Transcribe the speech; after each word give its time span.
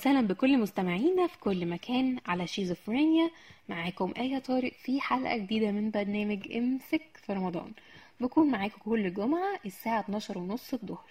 وسهلا 0.00 0.26
بكل 0.26 0.58
مستمعينا 0.58 1.26
في 1.26 1.38
كل 1.38 1.66
مكان 1.66 2.18
على 2.26 2.46
شيزوفرينيا. 2.46 3.30
معاكم 3.68 4.12
آية 4.18 4.38
طارق 4.38 4.72
في 4.72 5.00
حلقة 5.00 5.36
جديدة 5.36 5.70
من 5.70 5.90
برنامج 5.90 6.52
إمسك 6.56 7.02
في 7.26 7.32
رمضان. 7.32 7.72
بكون 8.20 8.50
معاكم 8.50 8.78
كل 8.84 9.14
جمعة 9.14 9.58
الساعة 9.66 10.00
12 10.00 10.38
ونص 10.38 10.72
الظهر. 10.74 11.04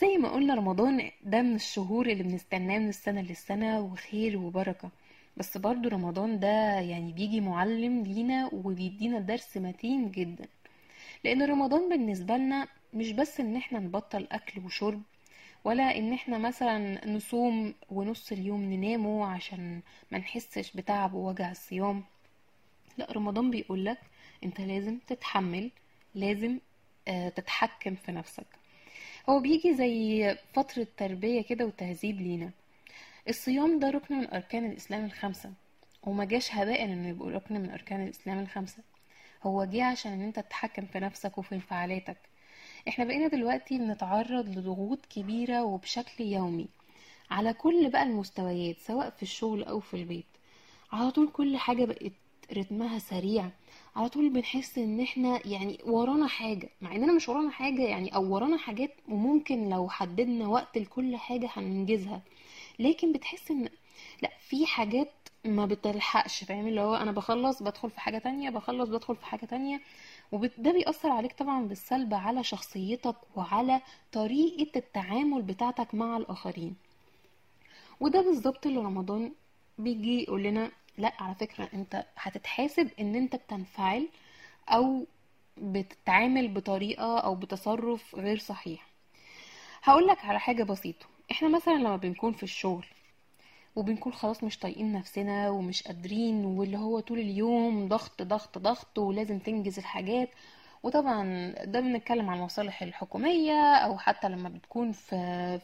زي 0.00 0.16
ما 0.16 0.28
قلنا 0.28 0.54
رمضان 0.54 1.10
ده 1.24 1.42
من 1.42 1.54
الشهور 1.54 2.06
اللي 2.06 2.22
بنستناه 2.22 2.78
من 2.78 2.88
السنة 2.88 3.20
للسنة 3.20 3.80
وخير 3.80 4.38
وبركة. 4.38 4.90
بس 5.36 5.56
برضو 5.58 5.88
رمضان 5.88 6.40
ده 6.40 6.80
يعني 6.80 7.12
بيجي 7.12 7.40
معلم 7.40 8.02
لينا 8.02 8.50
وبيدينا 8.52 9.18
درس 9.20 9.56
متين 9.56 10.10
جدا. 10.10 10.46
لأن 11.24 11.42
رمضان 11.42 11.88
بالنسبة 11.88 12.36
لنا 12.36 12.68
مش 12.94 13.12
بس 13.12 13.40
إن 13.40 13.56
إحنا 13.56 13.78
نبطل 13.78 14.26
أكل 14.32 14.60
وشرب 14.64 15.02
ولا 15.64 15.96
إن 15.98 16.12
إحنا 16.12 16.38
مثلا 16.38 17.08
نصوم 17.08 17.74
ونص 17.90 18.32
اليوم 18.32 18.62
ننامه 18.72 19.26
عشان 19.26 19.80
ما 20.10 20.18
نحسش 20.18 20.72
بتعب 20.76 21.14
ووجع 21.14 21.50
الصيام. 21.50 22.04
لا 22.98 23.12
رمضان 23.12 23.50
بيقولك 23.50 23.98
أنت 24.44 24.60
لازم 24.60 24.98
تتحمل 25.06 25.70
لازم 26.14 26.58
آه، 27.08 27.28
تتحكم 27.28 27.94
في 27.94 28.12
نفسك. 28.12 28.46
هو 29.28 29.40
بيجي 29.40 29.74
زي 29.74 30.36
فترة 30.54 30.86
تربية 30.96 31.42
كده 31.42 31.64
وتهذيب 31.66 32.20
لينا. 32.20 32.50
الصيام 33.28 33.78
ده 33.78 33.90
ركن 33.90 34.14
من 34.18 34.30
أركان 34.34 34.70
الإسلام 34.70 35.04
الخمسة. 35.04 35.52
وما 36.02 36.24
جاش 36.24 36.54
هباء 36.54 36.84
إنه 36.84 37.08
يبقى 37.08 37.28
ركن 37.30 37.54
من 37.60 37.70
أركان 37.70 38.02
الإسلام 38.04 38.38
الخمسة. 38.38 38.82
هو 39.42 39.64
جه 39.64 39.84
عشان 39.84 40.12
إن 40.12 40.22
أنت 40.22 40.38
تتحكم 40.40 40.86
في 40.86 41.00
نفسك 41.00 41.38
وفي 41.38 41.54
انفعالاتك. 41.54 42.16
إحنا 42.88 43.04
بقينا 43.04 43.28
دلوقتي 43.28 43.78
بنتعرض 43.78 44.48
لضغوط 44.58 45.06
كبيرة 45.06 45.62
وبشكل 45.64 46.24
يومي 46.24 46.66
على 47.30 47.52
كل 47.52 47.90
بقى 47.90 48.02
المستويات 48.02 48.76
سواء 48.78 49.10
في 49.10 49.22
الشغل 49.22 49.64
أو 49.64 49.80
في 49.80 49.94
البيت. 49.94 50.26
على 50.92 51.10
طول 51.10 51.28
كل 51.28 51.56
حاجة 51.56 51.84
بقت 51.84 52.12
رتمها 52.56 52.98
سريع. 52.98 53.50
على 53.96 54.08
طول 54.08 54.28
بنحس 54.28 54.78
إن 54.78 55.00
إحنا 55.00 55.40
يعني 55.46 55.78
ورانا 55.84 56.26
حاجة 56.26 56.68
مع 56.80 56.94
اننا 56.96 57.12
مش 57.12 57.28
ورانا 57.28 57.50
حاجة 57.50 57.82
يعني 57.82 58.14
أو 58.14 58.34
ورانا 58.34 58.56
حاجات 58.56 58.94
وممكن 59.08 59.68
لو 59.68 59.88
حددنا 59.88 60.48
وقت 60.48 60.78
لكل 60.78 61.16
حاجة 61.16 61.48
هننجزها. 61.52 62.22
لكن 62.78 63.12
بتحس 63.12 63.50
إن 63.50 63.68
لأ 64.22 64.30
في 64.48 64.66
حاجات 64.66 65.12
ما 65.44 65.66
بتلحقش 65.66 66.44
فاهم؟ 66.44 66.66
اللي 66.68 66.80
هو 66.80 66.94
أنا 66.94 67.12
بخلص 67.12 67.62
بدخل 67.62 67.90
في 67.90 68.00
حاجة 68.00 68.18
تانية 68.18 68.50
بخلص 68.50 68.88
بدخل 68.88 69.16
في 69.16 69.26
حاجة 69.26 69.44
تانية. 69.46 69.80
وده 70.32 70.72
بيأثر 70.72 71.10
عليك 71.10 71.32
طبعا 71.32 71.62
بالسلب 71.68 72.14
على 72.14 72.44
شخصيتك 72.44 73.16
وعلى 73.36 73.80
طريقة 74.12 74.78
التعامل 74.78 75.42
بتاعتك 75.42 75.94
مع 75.94 76.16
الآخرين. 76.16 76.76
وده 78.00 78.20
بالظبط 78.22 78.66
اللي 78.66 78.78
رمضان 78.80 79.32
بيجي 79.78 80.22
يقول 80.22 80.42
لنا 80.42 80.70
لا 80.98 81.12
على 81.20 81.34
فكرة 81.34 81.68
أنت 81.74 82.04
هتتحاسب 82.16 82.90
إن 83.00 83.14
أنت 83.14 83.36
بتنفعل 83.36 84.08
أو 84.68 85.06
بتتعامل 85.58 86.48
بطريقة 86.48 87.18
أو 87.18 87.34
بتصرف 87.34 88.14
غير 88.14 88.38
صحيح. 88.38 88.86
هقولك 89.82 90.24
على 90.24 90.40
حاجة 90.40 90.62
بسيطة. 90.62 91.06
إحنا 91.30 91.48
مثلا 91.48 91.72
لما 91.74 91.96
بنكون 91.96 92.32
في 92.32 92.42
الشغل 92.42 92.86
وبنكون 93.76 94.12
خلاص 94.12 94.44
مش 94.44 94.58
طايقين 94.58 94.92
نفسنا 94.92 95.50
ومش 95.50 95.82
قادرين 95.82 96.44
واللي 96.44 96.78
هو 96.78 97.00
طول 97.00 97.18
اليوم 97.18 97.88
ضغط 97.88 98.22
ضغط 98.22 98.58
ضغط 98.58 98.98
ولازم 98.98 99.38
تنجز 99.38 99.78
الحاجات. 99.78 100.28
وطبعا 100.82 101.48
ده 101.64 101.80
بنتكلم 101.80 102.30
عن 102.30 102.38
المصالح 102.38 102.82
الحكومية 102.82 103.74
أو 103.74 103.98
حتى 103.98 104.28
لما 104.28 104.48
بتكون 104.48 104.92
في 104.92 105.16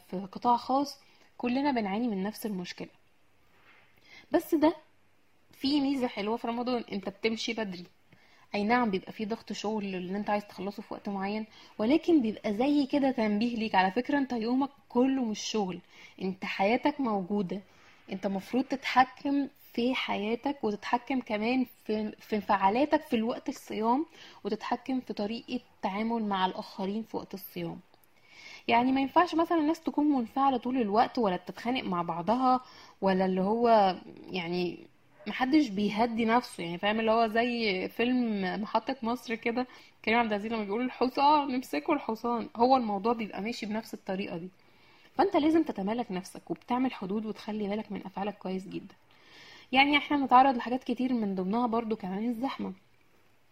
في 0.09 0.27
قطاع 0.31 0.57
خاص 0.57 0.97
كلنا 1.37 1.71
بنعاني 1.71 2.07
من 2.07 2.23
نفس 2.23 2.45
المشكلة. 2.45 2.87
بس 4.31 4.55
ده 4.55 4.75
في 5.51 5.81
ميزة 5.81 6.07
حلوة 6.07 6.37
في 6.37 6.47
رمضان 6.47 6.83
أنت 6.91 7.09
بتمشي 7.09 7.53
بدري. 7.53 7.85
أي 8.55 8.63
نعم 8.63 8.89
بيبقى 8.91 9.11
في 9.11 9.25
ضغط 9.25 9.53
شغل 9.53 9.85
اللي 9.85 10.17
أنت 10.17 10.29
عايز 10.29 10.47
تخلصه 10.47 10.81
في 10.83 10.93
وقت 10.93 11.09
معين 11.09 11.45
ولكن 11.77 12.21
بيبقى 12.21 12.53
زي 12.53 12.85
كده 12.85 13.11
تنبيه 13.11 13.55
ليك. 13.55 13.75
على 13.75 13.91
فكرة 13.91 14.17
أنت 14.17 14.31
يومك 14.33 14.69
كله 14.89 15.23
مش 15.25 15.39
شغل 15.39 15.79
أنت 16.21 16.45
حياتك 16.45 16.99
موجودة. 16.99 17.61
انت 18.11 18.27
مفروض 18.27 18.63
تتحكم 18.63 19.47
في 19.73 19.95
حياتك 19.95 20.63
وتتحكم 20.63 21.21
كمان 21.21 21.65
في 21.85 22.11
في 22.19 22.35
انفعالاتك 22.35 23.01
في 23.01 23.15
الوقت 23.15 23.49
الصيام 23.49 24.05
وتتحكم 24.43 24.99
في 24.99 25.13
طريقة 25.13 25.55
التعامل 25.75 26.23
مع 26.25 26.45
الآخرين 26.45 27.03
في 27.03 27.17
وقت 27.17 27.33
الصيام. 27.33 27.79
يعني 28.67 28.91
ما 28.91 29.01
ينفعش 29.01 29.35
مثلا 29.35 29.57
الناس 29.57 29.79
تكون 29.81 30.05
منفعلة 30.05 30.57
طول 30.57 30.77
الوقت 30.77 31.17
ولا 31.19 31.35
بتتخانق 31.35 31.83
مع 31.83 32.01
بعضها 32.01 32.61
ولا 33.01 33.25
اللي 33.25 33.41
هو 33.41 33.95
يعني 34.31 34.87
محدش 35.27 35.67
بيهدي 35.67 36.25
نفسه. 36.25 36.63
يعني 36.63 36.77
فاهم 36.77 36.99
اللي 36.99 37.11
هو 37.11 37.27
زي 37.27 37.87
فيلم 37.89 38.41
محطة 38.61 38.95
مصر 39.03 39.35
كده 39.35 39.67
كريم 40.05 40.17
عبد 40.19 40.27
العزيز 40.33 40.51
لما 40.53 40.63
بيقول 40.63 40.81
الحصان 40.85 41.47
نمسكوا 41.51 41.95
الحصان. 41.95 42.49
هو 42.55 42.77
الموضوع 42.77 43.13
بيبقى 43.13 43.41
ماشي 43.41 43.65
بنفس 43.65 43.93
الطريقة 43.93 44.37
دي. 44.37 44.49
فأنت 45.19 45.35
لازم 45.35 45.63
تتمالك 45.63 46.11
نفسك 46.11 46.51
وبتعمل 46.51 46.93
حدود 46.93 47.25
وتخلي 47.25 47.67
بالك 47.67 47.91
من 47.91 48.05
أفعالك 48.05 48.37
كويس 48.37 48.67
جدا. 48.67 48.95
يعني 49.71 49.97
إحنا 49.97 50.17
بنتعرض 50.17 50.55
لحاجات 50.57 50.83
كتير 50.83 51.13
من 51.13 51.35
ضمنها 51.35 51.67
برضو 51.67 51.95
كمان 51.95 52.29
الزحمة. 52.29 52.73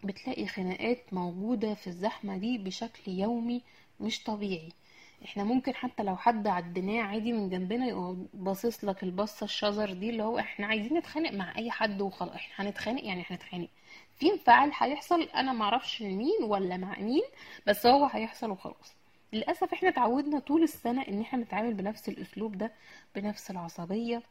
بتلاقي 0.04 0.46
خناقات 0.46 1.12
موجودة 1.12 1.74
في 1.74 1.86
الزحمة 1.86 2.36
دي 2.36 2.58
بشكل 2.58 3.12
يومي 3.12 3.62
مش 4.00 4.22
طبيعي. 4.22 4.72
إحنا 5.24 5.44
ممكن 5.44 5.74
حتى 5.74 6.02
لو 6.02 6.16
حد 6.16 6.46
عديناه 6.46 7.02
عادي 7.02 7.32
من 7.32 7.48
جنبنا 7.50 7.86
يقوم 7.86 8.28
باصص 8.34 8.84
لك 8.84 9.02
البصة 9.02 9.44
الشجر 9.44 9.92
دي 9.92 10.10
اللي 10.10 10.22
هو 10.22 10.38
إحنا 10.38 10.66
عايزين 10.66 10.98
نتخانق 10.98 11.30
مع 11.32 11.56
أي 11.58 11.70
حد 11.70 12.00
وخلاص. 12.00 12.34
إحنا 12.34 12.68
هنتخانق؟ 12.68 13.04
يعني 13.04 13.24
هنتخانق. 13.30 13.68
في 14.14 14.32
انفعال 14.32 14.70
هيحصل 14.74 15.22
أنا 15.22 15.52
معرفش 15.52 16.02
مين 16.02 16.42
ولا 16.42 16.76
مع 16.76 16.98
مين 16.98 17.22
بس 17.66 17.86
هو 17.86 18.04
هيحصل 18.04 18.50
وخلاص. 18.50 18.97
للأسف 19.32 19.72
إحنا 19.72 19.88
اتعودنا 19.88 20.38
طول 20.38 20.62
السنة 20.62 21.02
إن 21.08 21.20
إحنا 21.20 21.38
نتعامل 21.42 21.74
بنفس 21.74 22.08
الأسلوب 22.08 22.58
ده 22.58 22.72
بنفس 23.14 23.50
العصبية. 23.50 24.22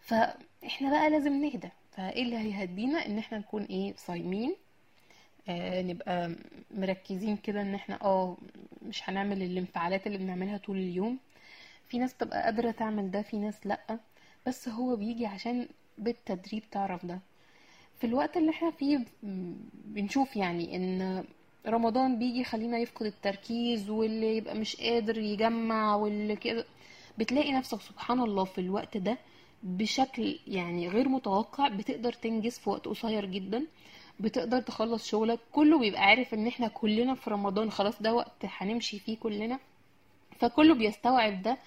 فإحنا 0.00 0.90
بقى 0.90 1.10
لازم 1.10 1.32
نهدى. 1.44 1.68
فإيه 1.92 2.22
اللي 2.22 2.36
هيهدينا؟ 2.38 3.06
إن 3.06 3.18
إحنا 3.18 3.38
نكون 3.38 3.62
إيه 3.64 3.94
صايمين. 3.96 4.54
آه 5.48 5.82
نبقى 5.82 6.34
مركزين 6.70 7.36
كده 7.36 7.60
إن 7.62 7.74
إحنا 7.74 7.98
آه 8.02 8.36
مش 8.82 9.08
هنعمل 9.10 9.42
الانفعالات 9.42 10.06
اللي 10.06 10.18
بنعملها 10.18 10.56
طول 10.58 10.76
اليوم. 10.76 11.18
في 11.88 11.98
ناس 11.98 12.14
تبقى 12.14 12.42
قادرة 12.42 12.70
تعمل 12.70 13.10
ده 13.10 13.22
في 13.22 13.36
ناس 13.36 13.66
لأ. 13.66 13.98
بس 14.46 14.68
هو 14.68 14.96
بيجي 14.96 15.26
عشان 15.26 15.68
بالتدريب 15.98 16.62
تعرف 16.70 17.06
ده. 17.06 17.18
في 18.00 18.06
الوقت 18.06 18.36
اللي 18.36 18.50
إحنا 18.50 18.70
فيه 18.70 19.04
بنشوف 19.84 20.36
يعني 20.36 20.76
إن 20.76 21.24
رمضان 21.66 22.18
بيجي 22.18 22.40
يخلينا 22.40 22.78
يفقد 22.78 23.06
التركيز 23.06 23.90
واللي 23.90 24.36
يبقى 24.36 24.54
مش 24.54 24.76
قادر 24.76 25.18
يجمع 25.18 25.94
واللي 25.94 26.36
كده. 26.36 26.64
بتلاقي 27.18 27.52
نفسك 27.52 27.80
سبحان 27.80 28.20
الله 28.20 28.44
في 28.44 28.60
الوقت 28.60 28.96
ده 28.96 29.18
بشكل 29.62 30.38
يعني 30.46 30.88
غير 30.88 31.08
متوقع 31.08 31.68
بتقدر 31.68 32.12
تنجز 32.12 32.58
في 32.58 32.70
وقت 32.70 32.88
قصير 32.88 33.24
جدا 33.24 33.66
بتقدر 34.20 34.60
تخلص 34.60 35.06
شغلك 35.08 35.38
كله 35.52 35.78
بيبقى 35.78 36.02
عارف 36.02 36.34
إن 36.34 36.46
إحنا 36.46 36.68
كلنا 36.68 37.14
في 37.14 37.30
رمضان 37.30 37.70
خلاص 37.70 38.02
ده 38.02 38.14
وقت 38.14 38.32
هنمشي 38.44 38.98
فيه 38.98 39.16
كلنا. 39.18 39.58
فكله 40.38 40.74
بيستوعب 40.74 41.42
ده. 41.42 41.58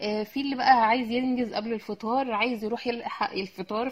في 0.00 0.40
اللي 0.40 0.56
بقى 0.56 0.86
عايز 0.86 1.10
ينجز 1.10 1.54
قبل 1.54 1.72
الفطار 1.72 2.32
عايز 2.32 2.64
يروح 2.64 2.86
يلحق 2.86 3.32
الفطار. 3.32 3.90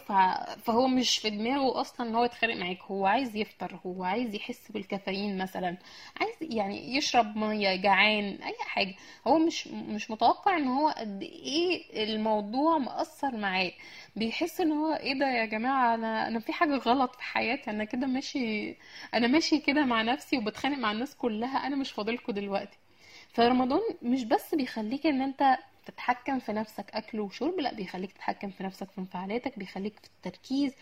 فهو 0.63 0.87
مش 0.89 1.19
في 1.19 1.31
دماغه 1.31 1.81
أصلا 1.81 2.09
إن 2.09 2.15
هو 2.15 2.25
يتخانق 2.25 2.57
معاك. 2.57 2.79
هو 2.83 3.07
عايز 3.07 3.37
يفطر 3.37 3.79
هو 3.87 4.05
عايز 4.05 4.35
يحس 4.35 4.73
بالكافيين 4.73 5.39
مثلا 5.39 5.77
عايز 6.21 6.35
يعني 6.41 6.97
يشرب 6.97 7.37
مية 7.37 7.77
جعان 7.77 8.25
أي 8.43 8.55
حاجة. 8.61 8.95
هو 9.27 9.39
مش 9.39 9.69
مش 9.69 10.11
متوقع 10.11 10.57
إن 10.57 10.67
هو 10.69 10.89
قد 10.89 11.23
إيه 11.23 12.05
الموضوع 12.05 12.79
مأثر 12.79 13.37
معاه. 13.37 13.73
بيحس 14.17 14.61
إن 14.61 14.73
هو 14.73 14.93
إيه 14.95 15.19
ده 15.19 15.27
يا 15.31 15.45
جماعة 15.45 15.95
أنا 15.95 16.29
أنا 16.29 16.41
في 16.41 16.53
حاجة 16.53 16.77
غلط 16.77 17.15
في 17.17 17.23
حياتي 17.23 17.71
أنا 17.71 17.85
كده 17.85 18.07
ماشي 18.07 18.77
أنا 19.15 19.27
ماشي 19.27 19.59
كده 19.59 19.85
مع 19.85 20.03
نفسي 20.03 20.39
وبتخانق 20.39 20.79
مع 20.79 20.93
الناس 20.93 21.15
كلها 21.17 21.67
أنا 21.67 21.77
مش 21.77 21.91
فاضلكوا 21.93 22.35
دلوقتي. 22.35 22.79
فرمضان 23.33 23.81
مش 24.03 24.25
بس 24.25 24.55
بيخليك 24.55 25.07
إن 25.07 25.23
أنت 25.23 25.59
تتحكم 25.91 26.39
في 26.39 26.53
نفسك 26.53 26.91
أكل 26.95 27.21
وشرب 27.21 27.61
لا 27.61 27.75
بيخليك 27.75 28.13
تتحكم 28.13 28.51
في 28.51 28.63
نفسك 28.63 28.91
في 28.91 28.99
انفعالاتك 28.99 29.59
بيخليك 29.59 29.99
في 30.01 30.07
التركيز 30.07 30.73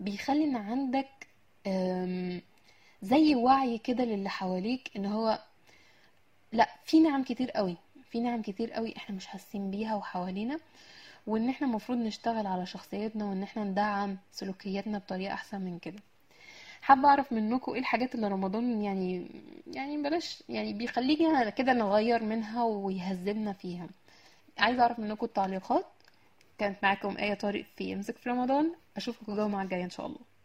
بيخلي 0.00 0.44
إن 0.44 0.56
عندك 0.56 1.26
زي 3.02 3.34
وعي 3.34 3.78
كده 3.78 4.04
للي 4.04 4.28
حواليك 4.28 4.90
إن 4.96 5.06
هو 5.06 5.38
لا 6.52 6.68
في 6.84 7.00
نعم 7.00 7.24
كتير 7.24 7.50
قوي 7.50 7.76
في 8.10 8.20
نعم 8.20 8.42
كتير 8.42 8.72
قوي 8.72 8.96
إحنا 8.96 9.16
مش 9.16 9.26
حاسين 9.26 9.70
بيها 9.70 9.94
وحوالينا 9.94 10.58
وإن 11.26 11.48
إحنا 11.48 11.66
المفروض 11.66 11.98
نشتغل 11.98 12.46
على 12.46 12.66
شخصيتنا 12.66 13.24
وإن 13.24 13.42
إحنا 13.42 13.64
ندعم 13.64 14.16
سلوكياتنا 14.32 14.98
بطريقة 14.98 15.34
أحسن 15.34 15.60
من 15.60 15.78
كده. 15.78 15.98
حابة 16.82 17.08
أعرف 17.08 17.32
منكم 17.32 17.72
إيه 17.72 17.78
الحاجات 17.80 18.14
اللي 18.14 18.28
رمضان 18.28 18.82
يعني 18.82 19.26
يعني 19.74 20.02
بلاش 20.02 20.42
يعني 20.48 20.72
بيخلينا 20.72 21.50
كده 21.50 21.72
نغير 21.72 22.22
منها 22.22 22.64
ويهذبنا 22.64 23.52
فيها. 23.52 23.88
عايزة 24.58 24.82
أعرف 24.82 24.98
منكم 24.98 25.26
التعليقات. 25.26 25.86
كانت 26.58 26.76
معاكم 26.82 27.16
آية 27.16 27.34
طارق 27.34 27.64
في 27.76 27.92
امسك 27.92 28.16
في 28.16 28.30
رمضان. 28.30 28.74
أشوفكم 28.96 29.32
الجمعة 29.32 29.62
الجاية 29.62 29.84
إن 29.84 29.90
شاء 29.90 30.06
الله. 30.06 30.35